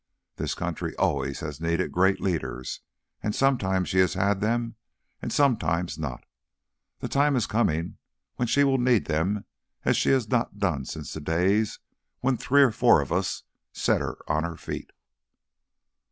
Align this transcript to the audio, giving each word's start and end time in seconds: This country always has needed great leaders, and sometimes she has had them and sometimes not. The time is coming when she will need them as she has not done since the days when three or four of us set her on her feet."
This 0.37 0.55
country 0.55 0.95
always 0.95 1.41
has 1.41 1.61
needed 1.61 1.91
great 1.91 2.19
leaders, 2.19 2.79
and 3.21 3.35
sometimes 3.35 3.87
she 3.87 3.99
has 3.99 4.15
had 4.15 4.41
them 4.41 4.73
and 5.21 5.31
sometimes 5.31 5.99
not. 5.99 6.23
The 7.01 7.07
time 7.07 7.35
is 7.35 7.45
coming 7.45 7.99
when 8.35 8.47
she 8.47 8.63
will 8.63 8.79
need 8.79 9.05
them 9.05 9.45
as 9.85 9.95
she 9.95 10.09
has 10.09 10.27
not 10.27 10.57
done 10.57 10.85
since 10.85 11.13
the 11.13 11.21
days 11.21 11.77
when 12.19 12.35
three 12.35 12.63
or 12.63 12.71
four 12.71 12.99
of 12.99 13.11
us 13.11 13.43
set 13.73 14.01
her 14.01 14.17
on 14.27 14.43
her 14.43 14.57
feet." 14.57 14.89